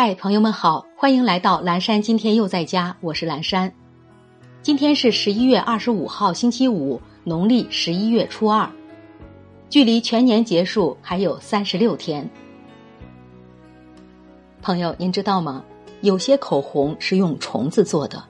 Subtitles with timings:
[0.00, 2.00] 嗨，朋友们好，欢迎来到蓝山。
[2.00, 3.72] 今天又在家，我是蓝山。
[4.62, 8.70] 今天是十一月二十五号，星期五，农历十一月初二，
[9.68, 12.30] 距离全年结束还有三十六天。
[14.62, 15.64] 朋友，您知道吗？
[16.02, 18.22] 有些口红是用虫子做的，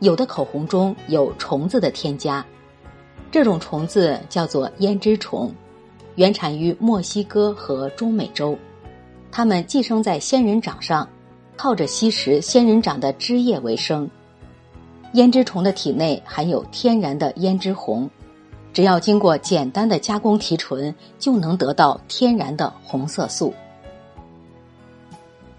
[0.00, 2.44] 有的口红中有虫子的添加，
[3.30, 5.54] 这种虫子叫做胭脂虫，
[6.16, 8.58] 原产于墨西哥和中美洲。
[9.36, 11.06] 它们寄生在仙人掌上，
[11.58, 14.08] 靠着吸食仙人掌的汁液为生。
[15.12, 18.08] 胭脂虫的体内含有天然的胭脂红，
[18.72, 23.52] 只要经过简单的加工提纯，就能得到天然的红色素。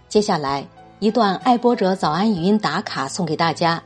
[0.09, 0.66] 接下来
[0.98, 3.84] 一段爱播者早安语音打卡送给大家，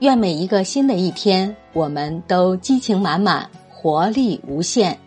[0.00, 4.98] 愿每一个新的一天，我们都激情满满，活力无限。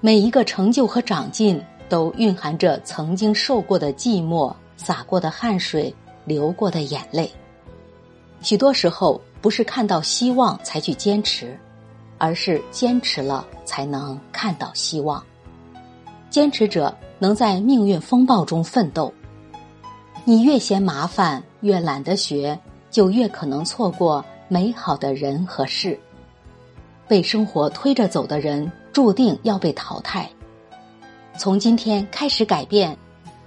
[0.00, 5.92] 每一个成就和长进，都蕴含着曾经受过的寂寞、洒过的汗水、
[6.24, 7.28] 流过的眼泪。
[8.40, 11.58] 许多时候，不是看到希望才去坚持，
[12.16, 15.20] 而是坚持了才能看到希望。
[16.30, 19.12] 坚持者能在命运风暴中奋斗。
[20.24, 22.56] 你越嫌麻烦，越懒得学，
[22.88, 25.98] 就越可能错过美好的人和事。
[27.08, 28.70] 被生活推着走的人。
[28.90, 30.28] 注定要被淘汰。
[31.36, 32.98] 从今天开始改变，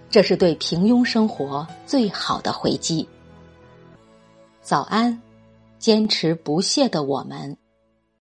[0.09, 3.05] 这是对平庸生活最好的回击。
[4.61, 5.21] 早安，
[5.77, 7.57] 坚持不懈的我们。